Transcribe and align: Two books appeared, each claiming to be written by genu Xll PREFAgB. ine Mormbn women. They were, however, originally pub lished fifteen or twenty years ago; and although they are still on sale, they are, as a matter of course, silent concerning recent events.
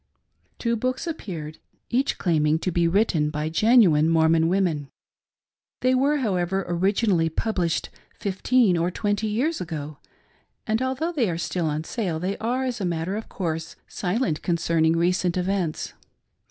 Two 0.57 0.75
books 0.75 1.05
appeared, 1.05 1.59
each 1.91 2.17
claiming 2.17 2.57
to 2.57 2.71
be 2.71 2.87
written 2.87 3.29
by 3.29 3.49
genu 3.49 3.89
Xll 3.89 3.91
PREFAgB. 3.91 3.99
ine 3.99 4.09
Mormbn 4.09 4.47
women. 4.47 4.89
They 5.81 5.93
were, 5.93 6.17
however, 6.17 6.65
originally 6.67 7.29
pub 7.29 7.57
lished 7.57 7.89
fifteen 8.15 8.77
or 8.77 8.89
twenty 8.89 9.27
years 9.27 9.61
ago; 9.61 9.99
and 10.65 10.81
although 10.81 11.11
they 11.11 11.29
are 11.29 11.37
still 11.37 11.67
on 11.67 11.83
sale, 11.83 12.19
they 12.19 12.35
are, 12.39 12.63
as 12.65 12.81
a 12.81 12.83
matter 12.85 13.15
of 13.15 13.29
course, 13.29 13.75
silent 13.87 14.41
concerning 14.41 14.95
recent 14.97 15.37
events. 15.37 15.93